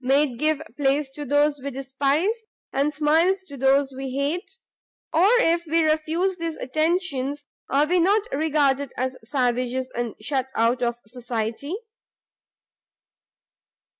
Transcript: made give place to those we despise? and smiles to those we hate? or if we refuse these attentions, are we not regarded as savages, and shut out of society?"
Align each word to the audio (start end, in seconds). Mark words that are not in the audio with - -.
made 0.00 0.36
give 0.40 0.60
place 0.76 1.08
to 1.10 1.24
those 1.24 1.60
we 1.60 1.70
despise? 1.70 2.34
and 2.72 2.92
smiles 2.92 3.38
to 3.46 3.56
those 3.56 3.92
we 3.92 4.10
hate? 4.10 4.56
or 5.12 5.28
if 5.38 5.64
we 5.64 5.80
refuse 5.84 6.38
these 6.38 6.56
attentions, 6.56 7.44
are 7.70 7.86
we 7.86 8.00
not 8.00 8.22
regarded 8.32 8.92
as 8.96 9.16
savages, 9.22 9.92
and 9.92 10.16
shut 10.20 10.48
out 10.56 10.82
of 10.82 10.96
society?" 11.06 11.76